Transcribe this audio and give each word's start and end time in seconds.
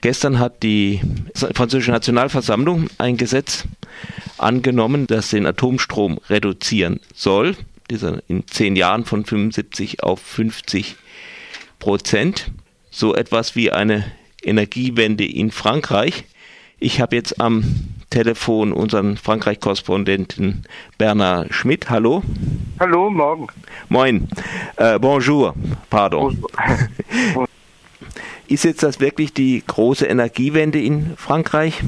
Gestern 0.00 0.38
hat 0.38 0.62
die 0.62 1.00
französische 1.34 1.90
Nationalversammlung 1.90 2.88
ein 2.98 3.16
Gesetz 3.16 3.64
angenommen, 4.38 5.06
das 5.06 5.30
den 5.30 5.46
Atomstrom 5.46 6.18
reduzieren 6.30 7.00
soll. 7.14 7.54
Dieser 7.90 8.22
in 8.28 8.46
zehn 8.46 8.76
Jahren 8.76 9.04
von 9.04 9.24
75 9.24 10.02
auf 10.02 10.20
50 10.20 10.96
Prozent. 11.78 12.50
So 12.90 13.14
etwas 13.14 13.56
wie 13.56 13.72
eine 13.72 14.04
Energiewende 14.42 15.26
in 15.26 15.50
Frankreich. 15.50 16.24
Ich 16.78 17.00
habe 17.00 17.16
jetzt 17.16 17.40
am 17.40 17.62
Telefon 18.08 18.72
unseren 18.72 19.18
Frankreich-Korrespondenten 19.18 20.64
Bernhard 20.96 21.52
Schmidt. 21.52 21.90
Hallo. 21.90 22.22
Hallo, 22.78 23.10
morgen. 23.10 23.48
Moin. 23.90 24.28
Äh, 24.76 24.98
bonjour, 24.98 25.54
pardon. 25.90 26.38
Bonjour. 27.34 27.46
Ist 28.50 28.64
jetzt 28.64 28.82
das 28.82 28.98
wirklich 28.98 29.32
die 29.32 29.62
große 29.64 30.04
Energiewende 30.06 30.80
in 30.82 31.16
Frankreich? 31.16 31.80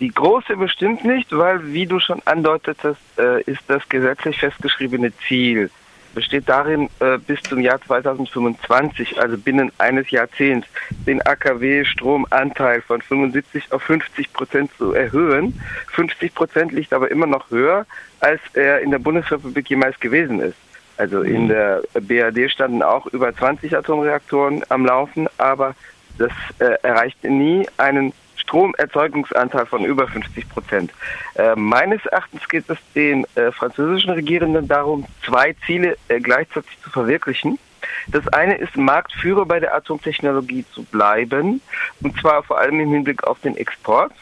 Die 0.00 0.10
große 0.10 0.54
bestimmt 0.54 1.02
nicht, 1.02 1.32
weil, 1.32 1.72
wie 1.72 1.86
du 1.86 1.98
schon 1.98 2.20
andeutetest, 2.26 3.00
äh, 3.18 3.40
ist 3.44 3.62
das 3.68 3.88
gesetzlich 3.88 4.38
festgeschriebene 4.38 5.12
Ziel 5.26 5.70
besteht 6.14 6.46
darin, 6.46 6.90
äh, 7.00 7.16
bis 7.16 7.40
zum 7.42 7.60
Jahr 7.60 7.80
2025, 7.80 9.18
also 9.18 9.38
binnen 9.38 9.72
eines 9.78 10.10
Jahrzehnts, 10.10 10.68
den 11.06 11.22
AKW-Stromanteil 11.22 12.82
von 12.82 13.00
75 13.00 13.72
auf 13.72 13.82
50 13.82 14.30
Prozent 14.32 14.70
zu 14.76 14.92
erhöhen. 14.92 15.58
50 15.92 16.34
Prozent 16.34 16.72
liegt 16.72 16.92
aber 16.92 17.10
immer 17.10 17.26
noch 17.26 17.50
höher, 17.50 17.86
als 18.20 18.40
er 18.52 18.80
in 18.80 18.90
der 18.90 18.98
Bundesrepublik 18.98 19.70
jemals 19.70 19.98
gewesen 20.00 20.40
ist. 20.40 20.56
Also 21.02 21.22
in 21.22 21.46
mhm. 21.46 21.48
der 21.48 21.82
BRD 22.00 22.48
standen 22.48 22.80
auch 22.80 23.06
über 23.06 23.34
20 23.34 23.76
Atomreaktoren 23.76 24.62
am 24.68 24.86
Laufen, 24.86 25.26
aber 25.36 25.74
das 26.16 26.30
äh, 26.60 26.76
erreichte 26.84 27.28
nie 27.28 27.66
einen 27.76 28.12
Stromerzeugungsanteil 28.36 29.66
von 29.66 29.84
über 29.84 30.06
50 30.06 30.48
Prozent. 30.48 30.92
Äh, 31.34 31.56
meines 31.56 32.06
Erachtens 32.06 32.48
geht 32.48 32.70
es 32.70 32.78
den 32.94 33.26
äh, 33.34 33.50
französischen 33.50 34.10
Regierenden 34.10 34.68
darum, 34.68 35.04
zwei 35.26 35.56
Ziele 35.66 35.96
äh, 36.06 36.20
gleichzeitig 36.20 36.70
zu 36.84 36.90
verwirklichen. 36.90 37.58
Das 38.06 38.28
eine 38.28 38.54
ist, 38.58 38.76
Marktführer 38.76 39.44
bei 39.44 39.58
der 39.58 39.74
Atomtechnologie 39.74 40.64
zu 40.72 40.84
bleiben, 40.84 41.60
und 42.00 42.20
zwar 42.20 42.44
vor 42.44 42.58
allem 42.58 42.78
im 42.78 42.90
Hinblick 42.90 43.24
auf 43.24 43.40
den 43.40 43.56
Export. 43.56 44.12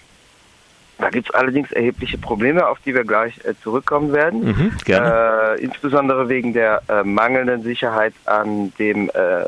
Da 1.01 1.09
gibt 1.09 1.29
es 1.29 1.35
allerdings 1.35 1.73
erhebliche 1.73 2.19
Probleme, 2.19 2.67
auf 2.67 2.79
die 2.85 2.95
wir 2.95 3.05
gleich 3.05 3.39
äh, 3.45 3.55
zurückkommen 3.63 4.13
werden. 4.13 4.45
Mhm, 4.45 4.73
äh, 4.89 5.61
insbesondere 5.61 6.29
wegen 6.29 6.53
der 6.53 6.83
äh, 6.89 7.03
mangelnden 7.03 7.63
Sicherheit 7.63 8.15
an 8.27 8.73
dem 8.79 9.09
äh, 9.11 9.45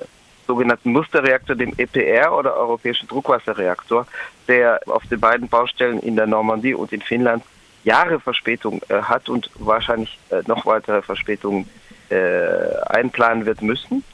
sogenannten 0.47 0.93
Musterreaktor, 0.93 1.55
dem 1.55 1.73
EPR 1.77 2.37
oder 2.37 2.57
europäischen 2.57 3.07
Druckwasserreaktor, 3.09 4.07
der 4.49 4.81
auf 4.87 5.07
den 5.07 5.21
beiden 5.21 5.49
Baustellen 5.49 6.01
in 6.01 6.17
der 6.17 6.27
Normandie 6.27 6.75
und 6.75 6.93
in 6.93 7.03
Finnland 7.03 7.45
Jahre 7.85 8.21
Verspätung 8.21 8.81
äh, 8.89 9.03
hat 9.03 9.29
und 9.29 9.51
wahrscheinlich 9.55 10.19
äh, 10.31 10.43
noch 10.47 10.67
weitere 10.67 11.03
Verspätungen 11.03 11.69
einplanen 12.89 13.47
wird 13.47 13.63
müssen. 13.63 14.05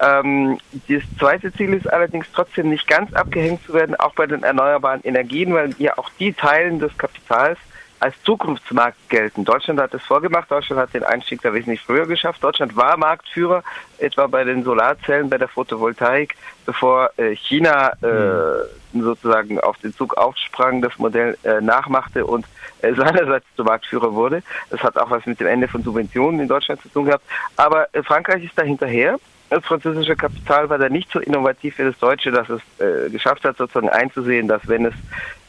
Ähm, 0.00 0.58
das 0.88 1.02
zweite 1.18 1.52
Ziel 1.52 1.72
ist 1.74 1.90
allerdings 1.90 2.26
trotzdem 2.32 2.68
nicht 2.68 2.86
ganz 2.86 3.12
abgehängt 3.14 3.64
zu 3.64 3.72
werden, 3.72 3.94
auch 3.96 4.14
bei 4.14 4.26
den 4.26 4.42
erneuerbaren 4.42 5.00
Energien, 5.04 5.54
weil 5.54 5.74
ja 5.78 5.96
auch 5.96 6.10
die 6.18 6.32
Teilen 6.32 6.78
des 6.78 6.96
Kapitals 6.98 7.58
als 7.98 8.14
Zukunftsmarkt 8.24 9.08
gelten. 9.08 9.44
Deutschland 9.44 9.80
hat 9.80 9.94
es 9.94 10.02
vorgemacht, 10.02 10.50
Deutschland 10.50 10.80
hat 10.80 10.92
den 10.92 11.02
Einstieg 11.02 11.40
da 11.42 11.52
wesentlich 11.54 11.80
früher 11.80 12.06
geschafft. 12.06 12.44
Deutschland 12.44 12.76
war 12.76 12.96
Marktführer, 12.96 13.62
etwa 13.98 14.26
bei 14.26 14.44
den 14.44 14.64
Solarzellen, 14.64 15.30
bei 15.30 15.38
der 15.38 15.48
Photovoltaik, 15.48 16.36
bevor 16.66 17.10
äh, 17.16 17.34
China 17.34 17.92
äh, 18.02 18.66
hm. 18.92 19.02
sozusagen 19.02 19.60
auf 19.60 19.78
den 19.78 19.94
Zug 19.94 20.16
aufsprang, 20.18 20.82
das 20.82 20.98
Modell 20.98 21.38
äh, 21.42 21.60
nachmachte 21.62 22.26
und 22.26 22.44
äh, 22.82 22.92
seinerseits 22.92 23.46
zum 23.56 23.66
Marktführer 23.66 24.12
wurde. 24.12 24.42
Das 24.70 24.82
hat 24.82 24.98
auch 24.98 25.10
was 25.10 25.24
mit 25.24 25.40
dem 25.40 25.46
Ende 25.46 25.66
von 25.66 25.82
Subventionen 25.82 26.40
in 26.40 26.48
Deutschland 26.48 26.82
zu 26.82 26.90
tun 26.90 27.06
gehabt. 27.06 27.24
Aber 27.56 27.88
äh, 27.94 28.02
Frankreich 28.02 28.44
ist 28.44 28.58
da 28.58 28.62
hinterher 28.62 29.18
das 29.50 29.64
französische 29.64 30.16
Kapital 30.16 30.68
war 30.68 30.78
da 30.78 30.88
nicht 30.88 31.10
so 31.10 31.20
innovativ 31.20 31.78
wie 31.78 31.84
das 31.84 31.98
deutsche, 31.98 32.30
dass 32.30 32.48
es 32.48 32.60
äh, 32.78 33.10
geschafft 33.10 33.44
hat, 33.44 33.56
sozusagen 33.56 33.88
einzusehen, 33.88 34.48
dass 34.48 34.66
wenn 34.68 34.86
es 34.86 34.94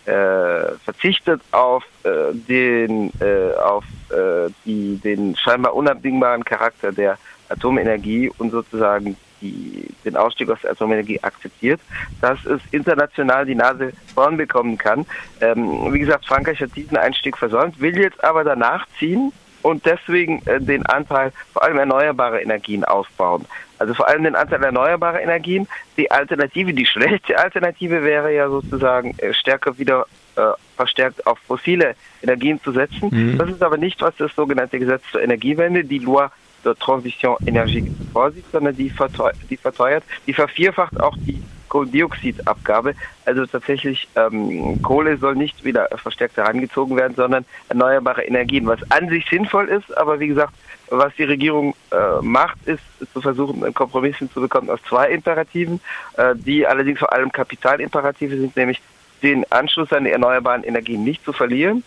äh, 0.06 0.78
verzichtet 0.84 1.42
auf 1.52 1.84
äh, 2.04 2.34
den 2.34 3.12
äh, 3.20 3.54
auf 3.56 3.84
äh, 4.10 4.50
die 4.66 4.98
den 5.04 5.36
scheinbar 5.36 5.74
unabdingbaren 5.76 6.46
Charakter 6.46 6.92
der 6.92 7.18
Atomenergie 7.50 8.32
und 8.38 8.52
sozusagen 8.52 9.18
die, 9.42 9.88
den 10.06 10.16
Ausstieg 10.16 10.50
aus 10.50 10.62
der 10.62 10.72
Atomenergie 10.72 11.22
akzeptiert, 11.22 11.80
dass 12.22 12.44
es 12.46 12.62
international 12.72 13.46
die 13.46 13.56
Nase 13.56 13.94
vorn 14.14 14.38
bekommen 14.38 14.78
kann. 14.78 15.06
Ähm, 15.42 15.94
wie 15.94 16.00
gesagt, 16.00 16.26
Frankreich 16.26 16.60
hat 16.62 16.76
diesen 16.76 16.98
Einstieg 16.98 17.38
versäumt, 17.38 17.80
will 17.80 17.98
jetzt 17.98 18.24
aber 18.24 18.44
danach 18.44 18.88
ziehen 18.98 19.32
und 19.62 19.86
deswegen 19.86 20.42
äh, 20.46 20.60
den 20.62 20.86
Anteil 20.86 21.32
vor 21.54 21.64
allem 21.64 21.78
erneuerbarer 21.78 22.42
Energien 22.42 22.84
ausbauen. 22.86 23.46
Also 23.80 23.94
vor 23.94 24.08
allem 24.08 24.24
den 24.24 24.36
Anteil 24.36 24.64
erneuerbarer 24.64 25.22
Energien. 25.22 25.68
Die 25.98 26.10
Alternative, 26.12 26.74
die 26.74 26.86
schlechte 26.86 27.38
Alternative 27.38 28.04
wäre 28.04 28.34
ja 28.34 28.50
sozusagen 28.50 29.18
äh, 29.20 29.34
stärker 29.34 29.78
wieder 29.78 30.06
äh, 30.36 30.52
verstärkt 30.76 31.26
auf 31.26 31.40
fossile 31.40 31.96
Energien 32.22 32.62
zu 32.62 32.72
setzen. 32.72 33.10
Mhm. 33.12 33.38
Das 33.38 33.50
ist 33.50 33.64
aber 33.64 33.78
nicht, 33.78 34.02
was 34.02 34.16
das 34.18 34.34
sogenannte 34.36 34.80
Gesetz 34.80 35.04
zur 35.12 35.22
Energiewende, 35.22 35.84
die 35.84 36.00
Loi 36.00 36.28
de 36.66 36.76
Transition 36.76 37.38
énergétique 37.46 37.92
vorsieht, 38.12 38.46
sondern 38.52 38.76
die, 38.76 38.90
verteuert, 38.90 39.36
die 39.50 39.58
verteuert, 39.58 40.04
die 40.26 40.34
vervierfacht 40.34 41.00
auch 41.00 41.16
die 41.18 41.42
Kohlendioxidabgabe. 41.70 42.96
Also 43.26 43.46
tatsächlich 43.46 44.08
ähm, 44.16 44.82
Kohle 44.82 45.18
soll 45.18 45.36
nicht 45.36 45.64
wieder 45.64 45.88
verstärkt 45.98 46.38
herangezogen 46.38 46.96
werden, 46.98 47.16
sondern 47.16 47.46
erneuerbare 47.70 48.24
Energien, 48.24 48.66
was 48.66 48.80
an 48.92 49.10
sich 49.10 49.26
sinnvoll 49.30 49.68
ist, 49.70 49.96
aber 49.98 50.20
wie 50.20 50.28
gesagt, 50.28 50.54
was 50.90 51.14
die 51.16 51.24
Regierung 51.24 51.76
äh, 51.92 52.22
macht, 52.22 52.58
ist, 52.66 52.84
zu 53.14 53.22
versuchen, 53.22 53.64
einen 53.64 53.74
Kompromiss 53.74 54.18
hinzubekommen 54.18 54.70
aus 54.70 54.80
zwei 54.88 55.10
Imperativen, 55.10 55.80
äh, 56.18 56.36
die 56.36 56.66
allerdings 56.66 57.00
vor 57.00 57.12
allem 57.12 57.32
Kapitalimperative 57.32 58.38
sind, 58.38 58.56
nämlich 58.56 58.82
den 59.24 59.50
Anschluss 59.52 59.92
an 59.92 60.06
die 60.06 60.12
erneuerbaren 60.12 60.64
Energien 60.64 61.04
nicht 61.04 61.24
zu 61.24 61.34
verlieren, 61.34 61.84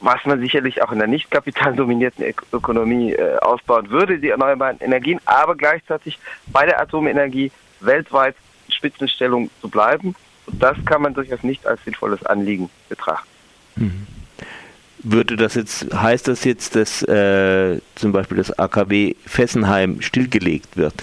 was 0.00 0.24
man 0.24 0.40
sicherlich 0.40 0.82
auch 0.82 0.92
in 0.92 0.98
der 0.98 1.08
nicht 1.08 1.30
kapitaldominierten 1.30 2.24
Ökonomie 2.52 3.12
äh, 3.12 3.36
ausbauen 3.38 3.90
würde, 3.90 4.18
die 4.18 4.30
erneuerbaren 4.30 4.78
Energien, 4.80 5.20
aber 5.24 5.54
gleichzeitig 5.54 6.18
bei 6.46 6.66
der 6.66 6.80
Atomenergie 6.80 7.52
weltweit 7.80 8.34
Spitzenstellung 8.68 9.50
zu 9.60 9.68
bleiben. 9.68 10.14
Und 10.46 10.60
das 10.60 10.76
kann 10.84 11.02
man 11.02 11.14
durchaus 11.14 11.42
nicht 11.44 11.66
als 11.66 11.82
sinnvolles 11.84 12.24
Anliegen 12.26 12.68
betrachten. 12.88 13.28
Mhm. 13.76 14.06
Würde 15.04 15.36
das 15.36 15.54
jetzt, 15.54 15.92
heißt 15.92 16.28
das 16.28 16.44
jetzt, 16.44 16.76
dass 16.76 17.02
äh, 17.02 17.80
zum 17.96 18.12
Beispiel 18.12 18.36
das 18.36 18.56
AKW 18.56 19.14
Fessenheim 19.26 20.00
stillgelegt 20.00 20.76
wird? 20.76 20.94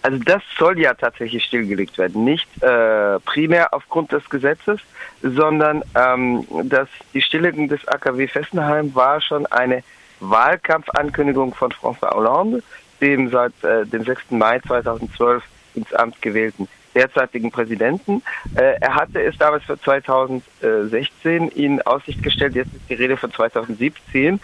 Also 0.00 0.18
das 0.18 0.42
soll 0.58 0.80
ja 0.80 0.94
tatsächlich 0.94 1.44
stillgelegt 1.44 1.96
werden. 1.98 2.24
Nicht 2.24 2.48
äh, 2.62 3.20
primär 3.20 3.72
aufgrund 3.72 4.12
des 4.12 4.28
Gesetzes, 4.28 4.80
sondern 5.22 5.82
ähm, 5.94 6.44
dass 6.64 6.88
die 7.14 7.22
Stilllegung 7.22 7.68
des 7.68 7.86
AKW 7.86 8.26
Fessenheim 8.26 8.94
war 8.94 9.20
schon 9.20 9.46
eine 9.46 9.84
Wahlkampfankündigung 10.20 11.54
von 11.54 11.70
François 11.70 12.14
Hollande, 12.14 12.62
dem 13.00 13.30
seit 13.30 13.52
äh, 13.62 13.86
dem 13.86 14.04
6. 14.04 14.30
Mai 14.30 14.58
2012 14.60 15.42
ins 15.74 15.92
Amt 15.92 16.20
gewählten 16.22 16.66
derzeitigen 16.94 17.50
Präsidenten. 17.50 18.22
Äh, 18.54 18.74
er 18.80 18.94
hatte 18.94 19.22
es 19.22 19.36
damals 19.38 19.64
für 19.64 19.78
2016 19.80 21.48
in 21.48 21.82
Aussicht 21.82 22.22
gestellt, 22.22 22.54
jetzt 22.54 22.74
ist 22.74 22.88
die 22.88 22.94
Rede 22.94 23.16
von 23.16 23.32
2017, 23.32 24.40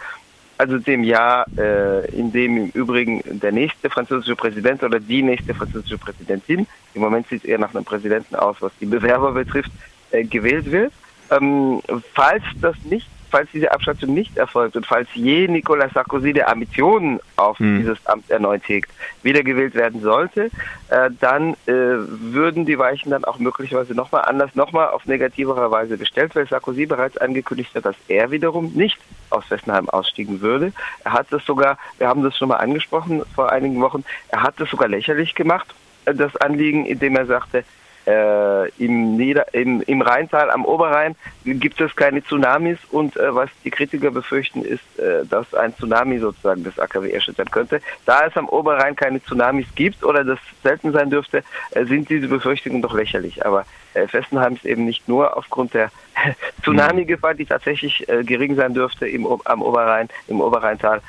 also 0.59 0.79
dem 0.79 1.05
Jahr, 1.05 1.47
äh, 1.57 2.11
in 2.11 2.33
dem 2.33 2.57
im 2.57 2.71
Übrigen 2.71 3.23
der 3.25 3.53
nächste 3.53 3.89
französische 3.89 4.35
Präsident 4.35 4.83
oder 4.83 4.99
die 4.99 5.23
nächste 5.23 5.55
französische 5.55 5.99
Präsidentin, 5.99 6.67
im 6.95 7.01
Moment 7.01 7.29
sieht 7.29 7.45
es 7.45 7.49
eher 7.49 7.59
nach 7.59 7.75
einem 7.75 7.85
Präsidenten 7.85 8.35
aus, 8.35 8.57
was 8.61 8.73
die 8.81 8.87
Bewerber 8.87 9.33
betrifft, 9.33 9.71
äh, 10.11 10.25
gewählt 10.25 10.71
wird. 10.71 10.93
Ähm, 11.31 11.81
falls 12.15 12.43
das 12.61 12.77
nicht 12.85 13.09
falls 13.31 13.49
diese 13.53 13.71
Abschaltung 13.73 14.15
nicht 14.15 14.37
erfolgt 14.37 14.77
und 14.77 14.87
falls 14.87 15.09
je 15.15 15.49
Nicolas 15.49 15.93
Sarkozy 15.93 16.33
der 16.33 16.51
Ambitionen 16.51 17.21
auf 17.37 17.59
hm. 17.59 17.79
dieses 17.79 18.05
Amt 18.07 18.31
erneut 18.31 18.63
hegt, 18.67 18.91
wiedergewählt 19.23 19.75
werden 19.75 20.01
sollte, 20.01 20.51
äh, 20.89 21.11
dann 21.21 21.55
äh, 21.67 21.75
würden 21.75 22.67
die 22.67 22.79
Weichen 22.79 23.11
dann 23.11 23.25
auch 23.25 23.39
möglicherweise 23.39 23.95
nochmal 23.95 24.23
anders, 24.23 24.55
nochmal 24.55 24.89
auf 24.89 25.07
negativere 25.07 25.71
Weise 25.71 25.99
gestellt, 25.99 26.35
weil 26.35 26.49
Sarkozy 26.49 26.87
bereits 26.87 27.17
angekündigt 27.19 27.75
hat, 27.75 27.85
dass 27.85 27.97
er 28.09 28.31
wiederum 28.31 28.73
nicht 28.75 28.99
aus 29.31 29.45
Fessenheim 29.47 29.89
ausstiegen 29.89 30.41
würde. 30.41 30.73
Er 31.05 31.13
hat 31.13 31.27
das 31.31 31.45
sogar, 31.45 31.79
wir 31.99 32.09
haben 32.09 32.23
das 32.23 32.37
schon 32.37 32.49
mal 32.49 32.57
angesprochen 32.57 33.23
vor 33.35 33.53
einigen 33.53 33.81
Wochen, 33.81 34.05
er 34.29 34.43
hat 34.43 34.59
das 34.59 34.71
sogar 34.71 34.89
lächerlich 34.89 35.35
gemacht, 35.35 35.75
äh, 36.05 36.15
das 36.15 36.37
Anliegen, 36.37 36.87
indem 36.87 37.17
er 37.17 37.27
sagte, 37.27 37.65
Äh, 38.08 38.70
im, 38.82 39.19
Nieder 39.19 39.52
im, 39.52 39.82
Im 39.82 40.00
Rheintal 40.00 40.50
am 40.50 40.64
Oberrhein 40.64 41.14
gibt 41.44 41.78
es 41.78 41.94
keine 41.94 42.25
Tsunamis 42.25 42.78
und 42.90 43.19
äh, 43.19 43.34
was 43.34 43.50
die 43.66 43.70
Kritiker 43.70 44.10
befürchten 44.10 44.64
ist, 44.64 44.99
äh, 44.99 45.26
dass 45.26 45.52
ein 45.52 45.75
Tsunami 45.76 46.19
sozusagen 46.19 46.64
das 46.64 46.78
AKW 46.78 47.10
erschüttern 47.10 47.50
könnte. 47.50 47.82
Da 48.06 48.25
es 48.26 48.34
am 48.38 48.49
Oberrhein 48.49 48.96
keine 48.96 49.22
Tsunamis 49.22 49.66
gibt 49.75 50.05
oder 50.05 50.25
das 50.25 50.38
selten 50.62 50.93
sein 50.93 51.10
dürfte, 51.10 51.44
äh, 51.72 51.84
sind 51.84 52.08
diese 52.08 52.28
Befürchtungen 52.28 52.81
doch 52.81 52.94
lächerlich. 52.94 53.44
Aber 53.44 53.66
äh, 53.93 54.08
Fessenheim 54.08 54.55
ist 54.55 54.64
eben 54.64 54.87
nicht 54.87 55.06
nur 55.06 55.37
aufgrund 55.37 55.75
der 55.75 55.90
Tsunami-Gefahr, 56.62 57.34
die 57.34 57.44
tatsächlich 57.44 58.08
äh, 58.08 58.25
gering 58.25 58.55
sein 58.55 58.72
dürfte 58.72 59.06
im, 59.06 59.26
am 59.44 59.60
Oberrhein, 59.60 60.08
im 60.28 60.40
Oberrheintal, 60.40 61.02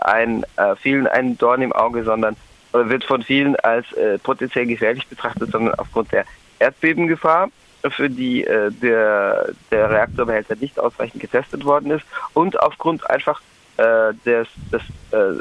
ein, 0.00 0.46
vielen 0.80 1.06
ein 1.08 1.36
Dorn 1.36 1.60
im 1.60 1.72
Auge, 1.72 2.04
sondern 2.04 2.36
wird 2.84 3.04
von 3.04 3.22
vielen 3.22 3.56
als 3.56 3.90
äh, 3.92 4.18
potenziell 4.18 4.66
gefährlich 4.66 5.06
betrachtet, 5.06 5.50
sondern 5.50 5.74
aufgrund 5.74 6.12
der 6.12 6.24
Erdbebengefahr, 6.58 7.50
für 7.90 8.10
die 8.10 8.44
äh, 8.44 8.70
der, 8.70 9.50
der 9.70 9.90
Reaktorbehälter 9.90 10.56
nicht 10.56 10.78
ausreichend 10.78 11.20
getestet 11.20 11.64
worden 11.64 11.90
ist 11.92 12.04
und 12.34 12.58
aufgrund 12.60 13.08
einfach 13.08 13.40
äh, 13.76 14.12
des, 14.24 14.48
des, 14.72 14.82
äh, 15.12 15.40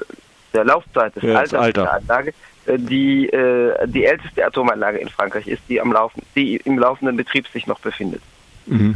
der 0.53 0.65
Laufzeit 0.65 1.15
des 1.15 1.23
ja, 1.23 1.39
Alters 1.39 1.59
Alter. 1.59 1.81
der 1.83 1.93
Anlage, 1.93 2.33
äh, 2.65 2.77
die 2.77 3.29
äh, 3.29 3.87
die 3.87 4.05
älteste 4.05 4.45
Atomanlage 4.45 4.97
in 4.99 5.09
Frankreich 5.09 5.47
ist, 5.47 5.61
die 5.69 5.81
am 5.81 5.91
Laufen, 5.91 6.21
die 6.35 6.57
im 6.57 6.77
laufenden 6.77 7.15
Betrieb 7.17 7.47
sich 7.47 7.67
noch 7.67 7.79
befindet. 7.79 8.21
Mhm. 8.65 8.95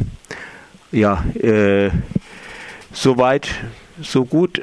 Ja, 0.92 1.24
äh, 1.40 1.90
soweit, 2.92 3.48
so 4.00 4.24
gut. 4.24 4.60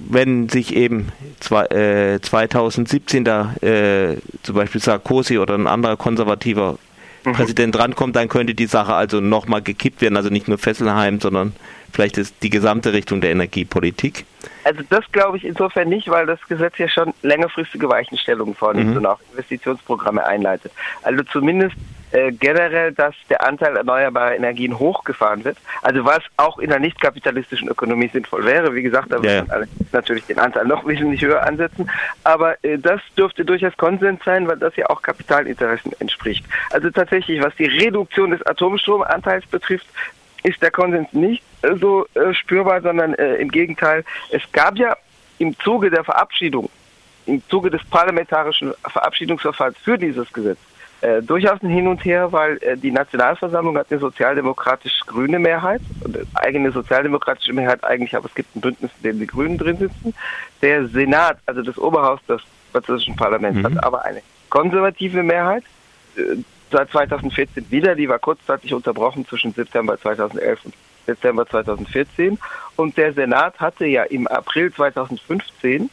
Wenn 0.00 0.48
sich 0.48 0.74
eben 0.76 1.08
zwei, 1.40 1.64
äh, 1.66 2.20
2017 2.20 3.24
da 3.24 3.54
äh, 3.60 4.16
zum 4.42 4.54
Beispiel 4.54 4.80
Sarkozy 4.80 5.38
oder 5.38 5.54
ein 5.54 5.66
anderer 5.66 5.96
konservativer 5.96 6.78
mhm. 7.24 7.32
Präsident 7.32 7.78
rankommt, 7.78 8.16
dann 8.16 8.28
könnte 8.28 8.54
die 8.54 8.66
Sache 8.66 8.94
also 8.94 9.20
nochmal 9.20 9.62
gekippt 9.62 10.00
werden, 10.00 10.16
also 10.16 10.30
nicht 10.30 10.48
nur 10.48 10.58
Fesselheim, 10.58 11.20
sondern 11.20 11.52
vielleicht 11.92 12.18
ist 12.18 12.42
die 12.42 12.50
gesamte 12.50 12.92
Richtung 12.92 13.20
der 13.20 13.30
Energiepolitik. 13.30 14.24
Also 14.64 14.82
das 14.88 15.04
glaube 15.12 15.36
ich 15.36 15.44
insofern 15.44 15.88
nicht, 15.88 16.08
weil 16.08 16.26
das 16.26 16.40
Gesetz 16.48 16.78
ja 16.78 16.88
schon 16.88 17.14
längerfristige 17.22 17.88
Weichenstellungen 17.88 18.54
vornimmt 18.54 18.90
mhm. 18.90 18.96
und 18.98 19.06
auch 19.06 19.20
Investitionsprogramme 19.32 20.24
einleitet. 20.24 20.72
Also 21.02 21.22
zumindest 21.24 21.76
äh, 22.10 22.32
generell, 22.32 22.92
dass 22.92 23.14
der 23.28 23.46
Anteil 23.46 23.76
erneuerbarer 23.76 24.34
Energien 24.34 24.78
hochgefahren 24.78 25.44
wird. 25.44 25.58
Also 25.82 26.04
was 26.04 26.20
auch 26.38 26.58
in 26.58 26.70
einer 26.70 26.80
nicht 26.80 27.00
kapitalistischen 27.00 27.68
Ökonomie 27.68 28.08
sinnvoll 28.08 28.44
wäre. 28.46 28.74
Wie 28.74 28.82
gesagt, 28.82 29.12
da 29.12 29.18
ja. 29.20 29.42
müssen 29.42 29.68
natürlich 29.92 30.24
den 30.24 30.38
Anteil 30.38 30.64
noch 30.64 30.86
wesentlich 30.86 31.22
höher 31.22 31.46
ansetzen. 31.46 31.90
Aber 32.24 32.62
äh, 32.64 32.78
das 32.78 33.00
dürfte 33.16 33.44
durchaus 33.44 33.76
Konsens 33.76 34.24
sein, 34.24 34.48
weil 34.48 34.56
das 34.56 34.74
ja 34.76 34.88
auch 34.88 35.02
Kapitalinteressen 35.02 35.92
entspricht. 35.98 36.46
Also 36.70 36.88
tatsächlich, 36.90 37.42
was 37.42 37.54
die 37.56 37.66
Reduktion 37.66 38.30
des 38.30 38.44
Atomstromanteils 38.46 39.46
betrifft, 39.46 39.86
ist 40.48 40.62
der 40.62 40.70
Konsens 40.70 41.12
nicht 41.12 41.42
äh, 41.62 41.74
so 41.76 42.06
äh, 42.14 42.32
spürbar, 42.34 42.80
sondern 42.80 43.14
äh, 43.14 43.36
im 43.36 43.50
Gegenteil. 43.50 44.04
Es 44.30 44.42
gab 44.52 44.76
ja 44.78 44.96
im 45.38 45.56
Zuge 45.58 45.90
der 45.90 46.04
Verabschiedung, 46.04 46.68
im 47.26 47.42
Zuge 47.48 47.70
des 47.70 47.84
parlamentarischen 47.84 48.72
Verabschiedungsverfahrens 48.82 49.76
für 49.78 49.98
dieses 49.98 50.32
Gesetz, 50.32 50.58
äh, 51.00 51.22
durchaus 51.22 51.62
ein 51.62 51.68
Hin 51.68 51.86
und 51.86 52.04
Her, 52.04 52.32
weil 52.32 52.58
äh, 52.62 52.76
die 52.76 52.90
Nationalversammlung 52.90 53.76
hat 53.78 53.86
eine 53.90 54.00
sozialdemokratisch-grüne 54.00 55.38
Mehrheit, 55.38 55.80
eine 56.04 56.24
eigene 56.34 56.72
sozialdemokratische 56.72 57.52
Mehrheit 57.52 57.84
eigentlich, 57.84 58.16
aber 58.16 58.26
es 58.26 58.34
gibt 58.34 58.56
ein 58.56 58.60
Bündnis, 58.60 58.90
in 58.96 59.10
dem 59.10 59.18
die 59.20 59.26
Grünen 59.26 59.58
drin 59.58 59.76
sitzen. 59.76 60.14
Der 60.60 60.88
Senat, 60.88 61.38
also 61.46 61.62
das 61.62 61.78
Oberhaus 61.78 62.20
des 62.28 62.40
französischen 62.72 63.14
Parlaments, 63.14 63.60
mhm. 63.60 63.66
hat 63.66 63.84
aber 63.84 64.04
eine 64.04 64.22
konservative 64.48 65.22
Mehrheit. 65.22 65.62
Äh, 66.16 66.38
seit 66.70 66.90
2014 66.90 67.70
wieder, 67.70 67.94
die 67.94 68.08
war 68.08 68.18
kurzzeitig 68.18 68.74
unterbrochen 68.74 69.26
zwischen 69.26 69.52
September 69.52 69.98
2011 69.98 70.64
und 70.64 70.74
Dezember 71.06 71.46
2014. 71.46 72.38
Und 72.76 72.96
der 72.96 73.12
Senat 73.12 73.58
hatte 73.58 73.86
ja 73.86 74.04
im 74.04 74.26
April 74.26 74.72
2015 74.72 75.84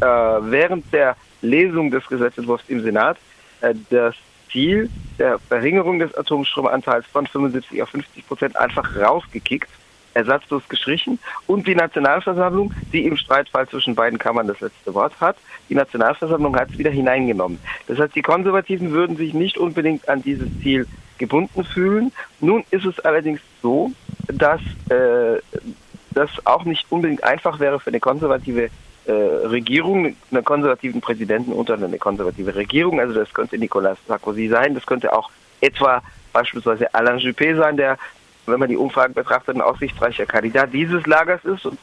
äh, 0.00 0.04
während 0.04 0.92
der 0.92 1.16
Lesung 1.42 1.90
des 1.90 2.06
Gesetzentwurfs 2.06 2.64
im 2.68 2.82
Senat 2.82 3.16
äh, 3.60 3.74
das 3.90 4.14
Ziel 4.50 4.90
der 5.18 5.38
Verringerung 5.38 5.98
des 5.98 6.14
Atomstromanteils 6.16 7.06
von 7.06 7.26
75 7.26 7.82
auf 7.82 7.88
50 7.90 8.26
Prozent 8.26 8.56
einfach 8.56 8.96
rausgekickt, 8.96 9.68
ersatzlos 10.14 10.68
gestrichen 10.68 11.18
und 11.46 11.66
die 11.66 11.74
Nationalversammlung, 11.74 12.72
die 12.92 13.04
im 13.04 13.16
Streitfall 13.16 13.68
zwischen 13.68 13.94
beiden 13.94 14.18
Kammern 14.18 14.46
das 14.46 14.60
letzte 14.60 14.94
Wort 14.94 15.12
hat, 15.20 15.36
die 15.68 15.74
Nationalversammlung 15.74 16.56
hat 16.56 16.70
es 16.70 16.78
wieder 16.78 16.90
hineingenommen. 16.90 17.58
Das 17.86 17.98
heißt, 17.98 18.14
die 18.14 18.22
Konservativen 18.22 18.92
würden 18.92 19.16
sich 19.16 19.34
nicht 19.34 19.58
unbedingt 19.58 20.08
an 20.08 20.22
dieses 20.22 20.48
Ziel 20.60 20.86
gebunden 21.18 21.64
fühlen. 21.64 22.12
Nun 22.40 22.64
ist 22.70 22.84
es 22.84 22.98
allerdings 23.00 23.40
so, 23.62 23.92
dass 24.26 24.60
äh, 24.88 25.40
das 26.10 26.30
auch 26.44 26.64
nicht 26.64 26.86
unbedingt 26.90 27.24
einfach 27.24 27.60
wäre 27.60 27.80
für 27.80 27.90
eine 27.90 28.00
konservative 28.00 28.70
äh, 29.06 29.12
Regierung, 29.12 30.16
einen 30.30 30.44
konservativen 30.44 31.00
Präsidenten 31.00 31.52
unter 31.52 31.74
eine 31.74 31.98
konservative 31.98 32.54
Regierung. 32.54 33.00
Also 33.00 33.14
das 33.14 33.32
könnte 33.34 33.58
Nicolas 33.58 33.98
Sarkozy 34.08 34.48
sein, 34.48 34.74
das 34.74 34.86
könnte 34.86 35.12
auch 35.12 35.30
etwa 35.60 36.02
beispielsweise 36.32 36.92
Alain 36.94 37.18
Juppé 37.18 37.56
sein, 37.56 37.76
der, 37.76 37.98
wenn 38.46 38.60
man 38.60 38.68
die 38.68 38.76
Umfragen 38.76 39.14
betrachtet, 39.14 39.56
ein 39.56 39.60
aussichtsreicher 39.60 40.26
Kandidat 40.26 40.72
dieses 40.72 41.06
Lagers 41.06 41.44
ist. 41.44 41.66
Und 41.66 41.78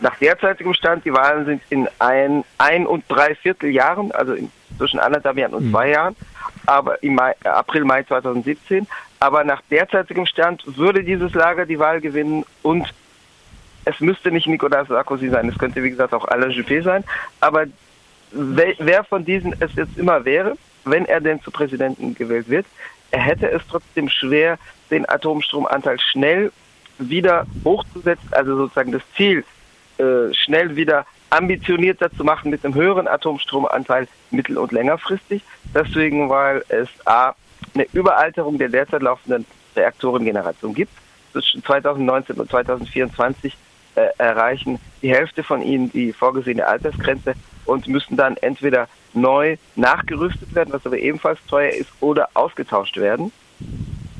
nach 0.00 0.16
derzeitigem 0.16 0.74
Stand, 0.74 1.04
die 1.04 1.12
Wahlen 1.12 1.46
sind 1.46 1.62
in 1.70 1.88
ein, 1.98 2.44
ein 2.58 2.86
und 2.86 3.04
drei 3.08 3.34
Vierteljahren, 3.34 4.12
also 4.12 4.34
in, 4.34 4.50
zwischen 4.76 5.00
anderthalb 5.00 5.38
Jahren 5.38 5.54
und 5.54 5.66
mhm. 5.66 5.70
zwei 5.70 5.90
Jahren, 5.90 6.16
aber 6.66 7.02
im 7.02 7.14
Mai, 7.14 7.34
äh, 7.44 7.48
April, 7.48 7.84
Mai 7.84 8.02
2017. 8.02 8.86
Aber 9.20 9.44
nach 9.44 9.62
derzeitigem 9.70 10.26
Stand 10.26 10.62
würde 10.76 11.02
dieses 11.02 11.32
Lager 11.32 11.64
die 11.64 11.78
Wahl 11.78 12.00
gewinnen 12.00 12.44
und 12.62 12.92
es 13.86 14.00
müsste 14.00 14.30
nicht 14.30 14.46
Nicolas 14.46 14.88
Sarkozy 14.88 15.30
sein, 15.30 15.48
es 15.48 15.58
könnte 15.58 15.82
wie 15.82 15.90
gesagt 15.90 16.12
auch 16.12 16.26
Alain 16.26 16.50
Juppé 16.50 16.82
sein, 16.82 17.04
aber 17.40 17.66
wer 18.32 19.04
von 19.04 19.24
diesen 19.24 19.54
es 19.60 19.74
jetzt 19.76 19.96
immer 19.96 20.24
wäre, 20.24 20.56
wenn 20.84 21.06
er 21.06 21.20
denn 21.20 21.40
zu 21.40 21.50
Präsidenten 21.50 22.14
gewählt 22.14 22.48
wird, 22.48 22.66
er 23.16 23.22
hätte 23.22 23.50
es 23.50 23.62
trotzdem 23.66 24.10
schwer, 24.10 24.58
den 24.90 25.08
Atomstromanteil 25.08 25.98
schnell 25.98 26.52
wieder 26.98 27.46
hochzusetzen, 27.64 28.28
also 28.30 28.56
sozusagen 28.56 28.92
das 28.92 29.00
Ziel 29.16 29.42
äh, 29.96 30.34
schnell 30.34 30.76
wieder 30.76 31.06
ambitionierter 31.30 32.12
zu 32.12 32.24
machen 32.24 32.50
mit 32.50 32.62
einem 32.62 32.74
höheren 32.74 33.08
Atomstromanteil 33.08 34.06
mittel- 34.30 34.58
und 34.58 34.70
längerfristig. 34.70 35.42
Deswegen, 35.74 36.28
weil 36.28 36.62
es 36.68 36.88
A, 37.06 37.32
eine 37.74 37.86
Überalterung 37.94 38.58
der 38.58 38.68
derzeit 38.68 39.00
laufenden 39.00 39.46
Reaktorengeneration 39.74 40.74
gibt. 40.74 40.92
Zwischen 41.32 41.64
2019 41.64 42.36
und 42.36 42.50
2024 42.50 43.56
äh, 43.94 44.08
erreichen 44.18 44.78
die 45.00 45.10
Hälfte 45.10 45.42
von 45.42 45.62
ihnen 45.62 45.90
die 45.90 46.12
vorgesehene 46.12 46.66
Altersgrenze 46.66 47.32
und 47.66 47.86
müssen 47.88 48.16
dann 48.16 48.36
entweder 48.38 48.88
neu 49.12 49.56
nachgerüstet 49.74 50.54
werden, 50.54 50.72
was 50.72 50.86
aber 50.86 50.98
ebenfalls 50.98 51.38
teuer 51.48 51.70
ist, 51.70 51.90
oder 52.00 52.28
ausgetauscht 52.34 52.96
werden. 52.96 53.32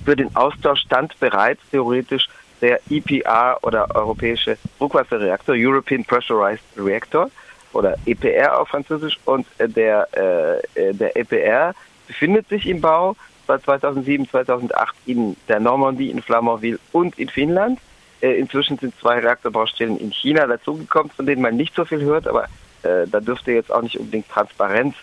Für 0.05 0.17
den 0.17 0.35
Austausch 0.37 0.81
stand 0.81 1.19
bereits 1.21 1.61
theoretisch 1.71 2.29
der 2.61 2.81
EPR 2.91 3.59
oder 3.63 3.95
europäische 3.95 4.57
Druckwasserreaktor, 4.79 5.55
European 5.59 6.05
Pressurized 6.05 6.65
Reactor 6.77 7.31
oder 7.73 7.97
EPR 8.07 8.59
auf 8.59 8.69
Französisch 8.69 9.19
und 9.25 9.47
der, 9.59 10.09
äh, 10.77 10.95
der 10.95 11.17
EPR 11.17 11.75
befindet 12.07 12.49
sich 12.49 12.67
im 12.67 12.81
Bau 12.81 13.17
seit 13.47 13.63
2007, 13.63 14.29
2008 14.29 14.95
in 15.07 15.37
der 15.49 15.61
Normandie, 15.61 16.11
in 16.11 16.23
Flamanville 16.23 16.79
und 16.93 17.19
in 17.19 17.29
Finnland. 17.29 17.79
Äh, 18.21 18.39
inzwischen 18.39 18.79
sind 18.79 18.95
zwei 18.99 19.19
Reaktorbaustellen 19.19 19.99
in 19.99 20.11
China 20.11 20.47
dazugekommen, 20.47 21.11
von 21.11 21.27
denen 21.27 21.43
man 21.43 21.57
nicht 21.57 21.75
so 21.75 21.85
viel 21.85 22.01
hört, 22.01 22.27
aber 22.27 22.47
äh, 22.87 23.07
da 23.07 23.21
dürfte 23.21 23.53
jetzt 23.53 23.73
auch 23.73 23.83
nicht 23.83 23.99
unbedingt 23.99 24.29
Transparenz 24.29 24.95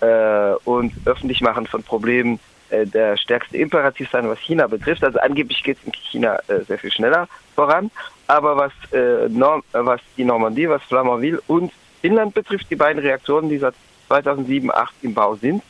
äh, 0.00 0.52
und 0.64 0.92
Öffentlichmachen 1.04 1.66
von 1.66 1.82
Problemen 1.82 2.38
äh, 2.70 2.86
der 2.86 3.16
stärkste 3.16 3.58
Imperativ 3.58 4.10
sein, 4.10 4.28
was 4.28 4.38
China 4.38 4.66
betrifft. 4.66 5.04
Also 5.04 5.18
angeblich 5.18 5.62
geht 5.62 5.78
es 5.78 5.84
in 5.84 5.92
China 5.92 6.38
äh, 6.48 6.60
sehr 6.66 6.78
viel 6.78 6.92
schneller 6.92 7.28
voran, 7.54 7.90
aber 8.26 8.56
was, 8.56 8.72
äh, 8.92 9.28
Norm, 9.28 9.62
was 9.72 10.00
die 10.16 10.24
Normandie, 10.24 10.68
was 10.68 10.82
Flamanville 10.84 11.40
und 11.48 11.72
Finnland 12.00 12.34
betrifft, 12.34 12.70
die 12.70 12.76
beiden 12.76 13.00
Reaktoren, 13.02 13.48
die 13.48 13.58
seit 13.58 13.74
2007, 14.08 14.68
2008 14.68 14.94
im 15.02 15.14
Bau 15.14 15.36
sind, 15.36 15.62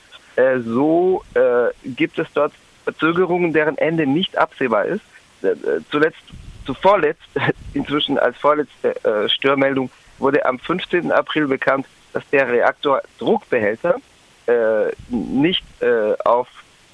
so 0.64 1.22
gibt 1.84 2.18
es 2.18 2.26
dort 2.32 2.54
Verzögerungen, 2.84 3.52
deren 3.52 3.76
Ende 3.76 4.06
nicht 4.06 4.38
absehbar 4.38 4.86
ist. 4.86 5.02
Zuletzt 5.90 6.22
zuvorletzt, 6.64 7.20
inzwischen 7.74 8.18
als 8.18 8.36
vorletzte 8.38 9.04
äh, 9.04 9.28
Störmeldung, 9.28 9.90
wurde 10.22 10.44
am 10.46 10.58
15. 10.58 11.12
April 11.12 11.46
bekannt, 11.46 11.86
dass 12.12 12.28
der 12.30 12.48
Reaktordruckbehälter 12.48 13.96
äh, 14.46 14.92
nicht 15.08 15.64
äh, 15.80 16.14
auf 16.24 16.48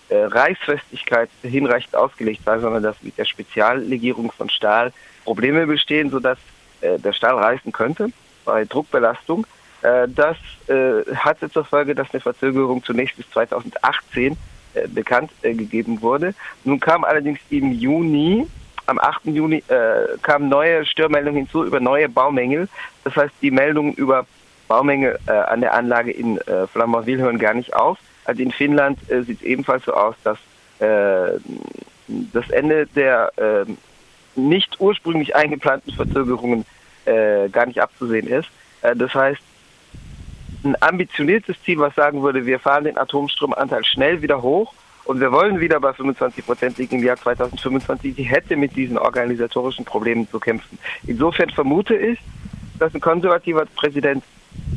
äh, 0.08 0.16
Reißfestigkeit 0.16 1.30
hinreichend 1.42 1.94
ausgelegt 1.94 2.42
sei, 2.44 2.58
sondern 2.58 2.82
dass 2.82 3.02
mit 3.02 3.18
der 3.18 3.24
Speziallegierung 3.24 4.32
von 4.32 4.48
Stahl 4.48 4.92
Probleme 5.24 5.66
bestehen, 5.66 6.10
sodass 6.10 6.38
äh, 6.80 6.98
der 6.98 7.12
Stahl 7.12 7.36
reißen 7.36 7.72
könnte 7.72 8.08
bei 8.44 8.64
Druckbelastung. 8.64 9.46
Äh, 9.82 10.08
das 10.08 10.36
äh, 10.68 11.04
hatte 11.14 11.50
zur 11.50 11.64
Folge, 11.64 11.94
dass 11.94 12.10
eine 12.12 12.20
Verzögerung 12.20 12.82
zunächst 12.82 13.16
bis 13.16 13.30
2018 13.30 14.36
äh, 14.74 14.88
bekannt 14.88 15.30
äh, 15.42 15.54
gegeben 15.54 16.00
wurde. 16.02 16.34
Nun 16.64 16.80
kam 16.80 17.04
allerdings 17.04 17.40
im 17.50 17.72
Juni, 17.72 18.46
am 18.88 18.98
8. 18.98 19.26
Juni, 19.26 19.62
äh, 19.68 20.18
kamen 20.22 20.48
neue 20.48 20.84
Störmeldungen 20.86 21.44
hinzu 21.44 21.64
über 21.64 21.78
neue 21.78 22.08
Baumängel. 22.08 22.68
Das 23.04 23.14
heißt, 23.16 23.34
die 23.42 23.50
Meldungen 23.50 23.92
über 23.94 24.26
Baumängel 24.66 25.18
äh, 25.26 25.32
an 25.32 25.60
der 25.60 25.74
Anlage 25.74 26.10
in 26.10 26.38
äh, 26.38 26.66
Flamanville 26.66 27.22
hören 27.22 27.38
gar 27.38 27.54
nicht 27.54 27.74
auf. 27.74 27.98
Also 28.24 28.42
in 28.42 28.50
Finnland 28.50 28.98
äh, 29.10 29.22
sieht 29.22 29.40
es 29.40 29.46
ebenfalls 29.46 29.84
so 29.84 29.92
aus, 29.92 30.14
dass 30.24 30.38
äh, 30.80 31.38
das 32.06 32.48
Ende 32.50 32.86
der 32.86 33.32
äh, 33.36 33.70
nicht 34.38 34.80
ursprünglich 34.80 35.36
eingeplanten 35.36 35.92
Verzögerungen 35.92 36.64
äh, 37.04 37.48
gar 37.50 37.66
nicht 37.66 37.80
abzusehen 37.80 38.26
ist. 38.26 38.48
Äh, 38.82 38.96
das 38.96 39.14
heißt, 39.14 39.40
ein 40.64 40.76
ambitioniertes 40.80 41.56
Ziel, 41.62 41.78
was 41.78 41.94
sagen 41.94 42.22
würde, 42.22 42.46
wir 42.46 42.58
fahren 42.58 42.84
den 42.84 42.98
Atomstromanteil 42.98 43.84
schnell 43.84 44.22
wieder 44.22 44.42
hoch 44.42 44.72
und 45.08 45.20
wir 45.20 45.32
wollen 45.32 45.58
wieder 45.58 45.80
bei 45.80 45.94
25 45.94 46.44
Prozent 46.44 46.76
liegen 46.76 46.96
im 46.96 47.04
Jahr 47.04 47.16
2025, 47.16 48.14
die 48.14 48.24
hätte 48.24 48.56
mit 48.56 48.76
diesen 48.76 48.98
organisatorischen 48.98 49.86
Problemen 49.86 50.28
zu 50.28 50.38
kämpfen. 50.38 50.78
Insofern 51.06 51.48
vermute 51.48 51.96
ich, 51.96 52.18
dass 52.78 52.94
ein 52.94 53.00
konservativer 53.00 53.64
Präsident 53.74 54.22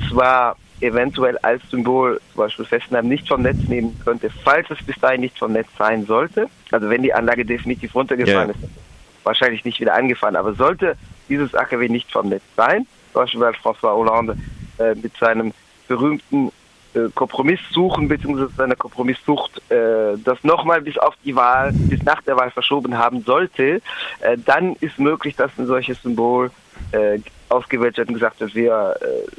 zwar 0.10 0.56
eventuell 0.80 1.38
als 1.40 1.62
Symbol 1.70 2.22
zum 2.32 2.44
Beispiel 2.44 2.64
Fessenheim 2.64 3.10
nicht 3.10 3.28
vom 3.28 3.42
Netz 3.42 3.58
nehmen 3.68 4.00
könnte, 4.06 4.30
falls 4.30 4.70
es 4.70 4.82
bis 4.86 4.96
dahin 5.02 5.20
nicht 5.20 5.38
vom 5.38 5.52
Netz 5.52 5.68
sein 5.78 6.06
sollte. 6.06 6.48
Also 6.72 6.90
wenn 6.90 7.04
die 7.04 7.14
Anlage 7.14 7.44
definitiv 7.44 7.94
runtergefahren 7.94 8.52
ja. 8.52 8.56
ist, 8.56 8.74
wahrscheinlich 9.26 9.66
nicht 9.66 9.82
wieder 9.82 9.96
angefahren. 9.96 10.38
Aber 10.38 10.54
sollte 10.54 10.96
dieses 11.28 11.54
AKW 11.54 11.90
nicht 11.90 12.10
vom 12.10 12.30
Netz 12.30 12.44
sein, 12.56 12.88
zum 13.12 13.24
Beispiel 13.24 13.42
weil 13.42 13.54
François 13.56 13.98
Hollande 13.98 14.38
äh, 14.80 14.96
mit 14.96 15.12
seinem 15.18 15.52
berühmten 15.90 16.54
äh, 16.94 17.10
Kompromiss 17.14 17.60
suchen 17.72 18.08
bzw. 18.08 18.48
seiner 18.56 18.76
Kompromisssucht 18.76 19.62
äh, 19.72 20.18
das 20.24 20.44
nochmal 20.44 20.82
bis 20.82 20.98
auf 20.98 21.16
die 21.24 21.36
Wahl, 21.36 21.72
bis 21.74 22.04
nach 22.04 22.22
der 22.22 22.38
Wahl 22.38 22.52
verschoben 22.52 22.98
haben 22.98 23.24
sollte, 23.24 23.82
äh, 24.20 24.38
dann 24.46 24.76
ist 24.82 25.00
möglich, 25.00 25.36
dass 25.36 25.52
ein 25.58 25.68
solches 25.68 26.02
Symbol 26.02 26.52
äh, 26.92 27.20
ausgewählt 27.50 27.98
wird 27.98 28.10
und 28.10 28.16
gesagt 28.16 28.40
wird, 28.40 28.56
wir 28.56 28.96
äh, 29.02 29.32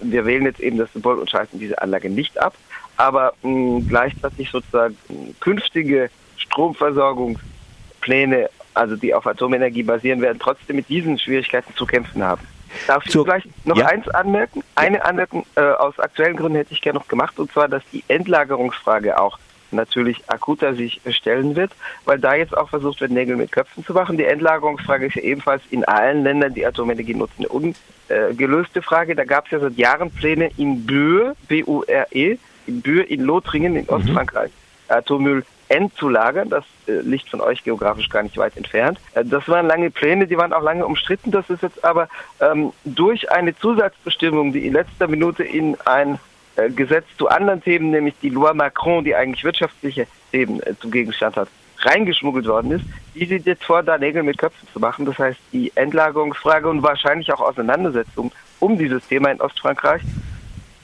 wir 0.00 0.26
wählen 0.26 0.44
jetzt 0.44 0.60
eben 0.60 0.78
das 0.78 0.92
Symbol 0.92 1.18
und 1.18 1.30
schalten 1.30 1.58
diese 1.58 1.80
Anlage 1.80 2.10
nicht 2.10 2.38
ab, 2.38 2.54
aber 2.96 3.32
mh, 3.42 3.84
gleichzeitig 3.88 4.50
sozusagen 4.50 4.96
künftige 5.40 6.10
Stromversorgungspläne, 6.36 8.50
also 8.74 8.96
die 8.96 9.14
auf 9.14 9.26
Atomenergie 9.26 9.82
basieren, 9.82 10.20
werden 10.20 10.38
trotzdem 10.38 10.76
mit 10.76 10.88
diesen 10.88 11.18
Schwierigkeiten 11.18 11.74
zu 11.74 11.86
kämpfen 11.86 12.22
haben. 12.22 12.46
Darf 12.86 13.04
ich 13.06 13.12
vielleicht 13.12 13.66
noch 13.66 13.76
ja. 13.76 13.86
eins 13.86 14.08
anmerken? 14.08 14.62
Eine 14.74 15.04
Anmerkung 15.04 15.46
äh, 15.54 15.60
aus 15.60 15.98
aktuellen 15.98 16.36
Gründen 16.36 16.56
hätte 16.56 16.72
ich 16.72 16.80
gerne 16.80 16.98
noch 16.98 17.08
gemacht, 17.08 17.38
und 17.38 17.52
zwar, 17.52 17.68
dass 17.68 17.82
die 17.92 18.04
Endlagerungsfrage 18.08 19.20
auch 19.20 19.38
natürlich 19.70 20.22
akuter 20.28 20.74
sich 20.74 21.00
stellen 21.10 21.56
wird, 21.56 21.72
weil 22.04 22.18
da 22.18 22.34
jetzt 22.34 22.56
auch 22.56 22.68
versucht 22.68 23.00
wird, 23.00 23.10
Nägel 23.10 23.36
mit 23.36 23.52
Köpfen 23.52 23.84
zu 23.84 23.92
machen. 23.92 24.16
Die 24.16 24.24
Endlagerungsfrage 24.24 25.06
ist 25.06 25.16
ja 25.16 25.22
ebenfalls 25.22 25.62
in 25.70 25.84
allen 25.84 26.22
Ländern, 26.22 26.54
die 26.54 26.66
Atomenergie 26.66 27.14
nutzen, 27.14 27.44
eine 27.44 27.48
ungelöste 27.48 28.82
Frage. 28.82 29.14
Da 29.14 29.24
gab 29.24 29.46
es 29.46 29.52
ja 29.52 29.60
seit 29.60 29.76
Jahren 29.76 30.10
Pläne 30.10 30.50
in 30.56 30.86
Bühr, 30.86 31.34
B-U-R-E, 31.48 32.38
in 32.66 32.80
Bühr 32.80 33.10
in 33.10 33.22
Lothringen 33.22 33.76
in 33.76 33.82
mhm. 33.82 33.90
Ostfrankreich, 33.90 34.50
mhm. 34.50 34.94
Atommüll 34.94 35.44
endzulagern. 35.68 36.48
Das 36.48 36.64
äh, 36.86 37.00
liegt 37.00 37.28
von 37.28 37.40
euch 37.40 37.64
geografisch 37.64 38.08
gar 38.08 38.22
nicht 38.22 38.36
weit 38.36 38.56
entfernt. 38.56 38.98
Äh, 39.14 39.24
das 39.24 39.48
waren 39.48 39.66
lange 39.66 39.90
Pläne, 39.90 40.26
die 40.26 40.36
waren 40.36 40.52
auch 40.52 40.62
lange 40.62 40.86
umstritten. 40.86 41.30
Das 41.30 41.48
ist 41.50 41.62
jetzt 41.62 41.84
aber 41.84 42.08
ähm, 42.40 42.72
durch 42.84 43.30
eine 43.30 43.56
Zusatzbestimmung, 43.56 44.52
die 44.52 44.66
in 44.66 44.72
letzter 44.72 45.08
Minute 45.08 45.42
in 45.42 45.76
ein 45.84 46.18
äh, 46.56 46.70
Gesetz 46.70 47.04
zu 47.18 47.28
anderen 47.28 47.62
Themen, 47.62 47.90
nämlich 47.90 48.14
die 48.22 48.30
Loi 48.30 48.54
Macron, 48.54 49.04
die 49.04 49.14
eigentlich 49.14 49.44
wirtschaftliche 49.44 50.06
Themen 50.30 50.60
äh, 50.62 50.74
zum 50.80 50.90
Gegenstand 50.90 51.36
hat, 51.36 51.48
reingeschmuggelt 51.78 52.46
worden 52.46 52.72
ist, 52.72 52.84
die 53.14 53.26
sieht 53.26 53.44
jetzt 53.46 53.64
vor, 53.64 53.82
da 53.82 53.98
Nägel 53.98 54.22
mit 54.22 54.38
Köpfen 54.38 54.66
zu 54.72 54.80
machen. 54.80 55.04
Das 55.04 55.18
heißt, 55.18 55.38
die 55.52 55.72
Endlagerungsfrage 55.74 56.68
und 56.68 56.82
wahrscheinlich 56.82 57.32
auch 57.32 57.40
Auseinandersetzung 57.40 58.32
um 58.60 58.78
dieses 58.78 59.06
Thema 59.06 59.30
in 59.30 59.40
Ostfrankreich 59.40 60.02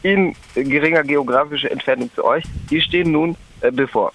in 0.03 0.35
geringer 0.55 1.05
geografischer 1.05 1.71
Entfernung 1.71 2.11
zu 2.15 2.25
euch, 2.25 2.45
die 2.71 2.81
stehen 2.81 3.13
nun 3.13 3.37
äh, 3.61 3.71
bevor. 3.71 4.13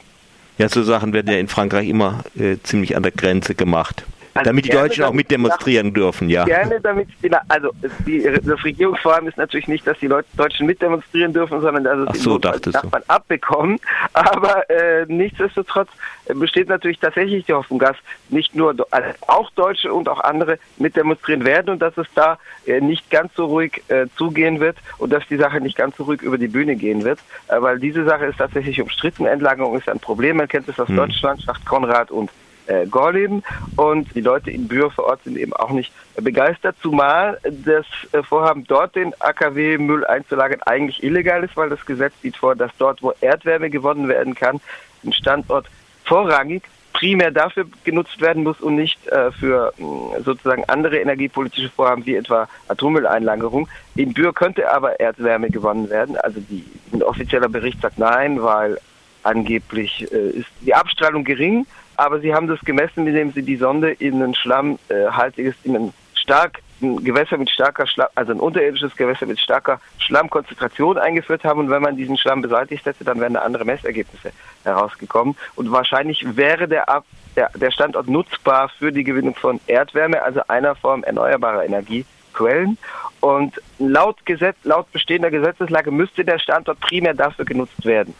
Ja, 0.57 0.69
so 0.69 0.83
Sachen 0.83 1.13
werden 1.13 1.31
ja 1.31 1.39
in 1.39 1.47
Frankreich 1.47 1.87
immer 1.87 2.23
äh, 2.37 2.57
ziemlich 2.63 2.95
an 2.95 3.03
der 3.03 3.11
Grenze 3.11 3.53
gemacht. 3.53 4.05
Also 4.37 4.49
damit 4.49 4.65
die 4.65 4.69
Deutschen 4.69 5.03
auch 5.03 5.13
mit 5.13 5.31
demonstrieren 5.31 5.93
dürfen, 5.93 6.29
ja. 6.29 6.45
Gerne, 6.45 6.79
damit 6.81 7.09
die, 7.23 7.31
also 7.47 7.71
die, 8.05 8.21
das 8.23 8.63
Regierungsvorhaben 8.63 9.27
ist 9.27 9.37
natürlich 9.37 9.67
nicht, 9.67 9.85
dass 9.87 9.97
die 9.99 10.07
Leute, 10.07 10.27
Deutschen 10.35 10.65
mit 10.65 10.81
demonstrieren 10.81 11.33
dürfen, 11.33 11.61
sondern 11.61 11.83
dass 11.83 11.99
es 11.99 12.07
Ach 12.09 12.15
so, 12.15 12.37
die 12.37 12.69
Nachbarn 12.69 13.03
so. 13.07 13.13
abbekommen. 13.13 13.79
Aber 14.13 14.69
äh, 14.69 15.05
nichtsdestotrotz 15.07 15.89
besteht 16.35 16.69
natürlich 16.69 16.99
tatsächlich 16.99 17.45
die 17.45 17.53
Hoffnung, 17.53 17.79
dass 17.79 17.95
nicht 18.29 18.55
nur 18.55 18.75
also 18.91 19.09
auch 19.27 19.49
Deutsche 19.51 19.93
und 19.93 20.09
auch 20.09 20.19
andere 20.19 20.59
mit 20.77 20.95
demonstrieren 20.95 21.45
werden 21.45 21.69
und 21.69 21.79
dass 21.79 21.97
es 21.97 22.07
da 22.15 22.37
äh, 22.65 22.81
nicht 22.81 23.09
ganz 23.09 23.33
so 23.35 23.45
ruhig 23.45 23.83
äh, 23.87 24.07
zugehen 24.17 24.59
wird 24.59 24.77
und 24.97 25.11
dass 25.11 25.27
die 25.27 25.37
Sache 25.37 25.61
nicht 25.61 25.77
ganz 25.77 25.97
so 25.97 26.03
ruhig 26.03 26.21
über 26.21 26.37
die 26.37 26.47
Bühne 26.47 26.75
gehen 26.75 27.03
wird, 27.03 27.19
äh, 27.47 27.61
weil 27.61 27.79
diese 27.79 28.03
Sache 28.03 28.25
ist 28.25 28.37
tatsächlich 28.37 28.81
umstritten. 28.81 29.25
Endlagerung 29.25 29.77
ist 29.77 29.89
ein 29.89 29.99
Problem. 29.99 30.37
Man 30.37 30.47
kennt 30.47 30.67
es 30.67 30.79
aus 30.79 30.87
hm. 30.87 30.97
Deutschland, 30.97 31.41
Schacht 31.41 31.65
Konrad 31.65 32.11
und 32.11 32.29
äh, 32.67 32.85
Gorleben 32.85 33.43
und 33.75 34.13
die 34.15 34.21
Leute 34.21 34.51
in 34.51 34.67
Bühr 34.67 34.91
vor 34.91 35.05
Ort 35.05 35.23
sind 35.23 35.37
eben 35.37 35.53
auch 35.53 35.71
nicht 35.71 35.91
begeistert, 36.15 36.75
zumal 36.81 37.39
das 37.43 37.85
äh, 38.11 38.23
Vorhaben 38.23 38.65
dort 38.67 38.95
den 38.95 39.13
AKW-Müll 39.19 40.05
einzulagern 40.05 40.61
eigentlich 40.63 41.03
illegal 41.03 41.43
ist, 41.43 41.55
weil 41.57 41.69
das 41.69 41.85
Gesetz 41.85 42.13
sieht 42.21 42.37
vor, 42.37 42.55
dass 42.55 42.71
dort, 42.77 43.01
wo 43.01 43.13
Erdwärme 43.21 43.69
gewonnen 43.69 44.07
werden 44.07 44.35
kann, 44.35 44.59
ein 45.03 45.13
Standort 45.13 45.67
vorrangig 46.03 46.63
primär 46.97 47.29
dafür 47.29 47.67
genutzt 47.83 48.19
werden 48.21 48.43
muss 48.43 48.59
und 48.59 48.75
nicht 48.75 49.07
äh, 49.07 49.31
für 49.31 49.71
mh, 49.77 50.21
sozusagen 50.25 50.63
andere 50.67 50.97
energiepolitische 50.97 51.69
Vorhaben 51.69 52.05
wie 52.07 52.15
etwa 52.15 52.47
Atommülleinlagerung. 52.69 53.69
In 53.95 54.13
Bühr 54.13 54.33
könnte 54.33 54.71
aber 54.71 54.99
Erdwärme 54.99 55.51
gewonnen 55.51 55.91
werden. 55.91 56.17
Also 56.17 56.39
die, 56.39 56.65
ein 56.91 57.03
offizieller 57.03 57.49
Bericht 57.49 57.81
sagt 57.81 57.99
nein, 57.99 58.41
weil 58.41 58.79
angeblich 59.21 60.11
äh, 60.11 60.29
ist 60.29 60.49
die 60.61 60.73
Abstrahlung 60.73 61.23
gering 61.23 61.67
aber 61.97 62.19
sie 62.19 62.33
haben 62.33 62.47
das 62.47 62.59
gemessen, 62.61 63.05
indem 63.07 63.31
sie 63.31 63.41
die 63.41 63.57
Sonde 63.57 63.91
in 63.91 64.21
ein 64.21 64.33
schlammhaltiges, 64.33 65.55
in 65.63 65.75
ein 65.75 65.93
stark 66.13 66.61
ein 66.81 67.03
Gewässer 67.03 67.37
mit 67.37 67.49
starker 67.49 67.87
Schlamm, 67.87 68.07
also 68.15 68.31
ein 68.31 68.39
unterirdisches 68.39 68.95
Gewässer 68.95 69.25
mit 69.25 69.39
starker 69.39 69.79
Schlammkonzentration 69.99 70.97
eingeführt 70.97 71.43
haben. 71.43 71.61
Und 71.61 71.69
wenn 71.69 71.81
man 71.81 71.97
diesen 71.97 72.17
Schlamm 72.17 72.41
beseitigt 72.41 72.85
hätte, 72.85 73.03
dann 73.03 73.19
wären 73.19 73.33
da 73.33 73.41
andere 73.41 73.65
Messergebnisse 73.65 74.31
herausgekommen. 74.63 75.35
Und 75.55 75.71
wahrscheinlich 75.71 76.23
wäre 76.35 76.67
der, 76.67 76.89
Ab 76.89 77.05
der, 77.35 77.49
der 77.55 77.71
Standort 77.71 78.07
nutzbar 78.07 78.69
für 78.69 78.91
die 78.91 79.03
Gewinnung 79.03 79.35
von 79.35 79.59
Erdwärme, 79.67 80.21
also 80.21 80.41
einer 80.47 80.75
Form 80.75 81.03
erneuerbarer 81.03 81.65
Energiequellen. 81.65 82.77
Und 83.19 83.59
laut 83.79 84.25
Gesetz, 84.25 84.57
laut 84.63 84.91
bestehender 84.91 85.31
Gesetzeslage 85.31 85.91
müsste 85.91 86.23
der 86.23 86.39
Standort 86.39 86.79
primär 86.79 87.13
dafür 87.13 87.45
genutzt 87.45 87.85
werden. 87.85 88.13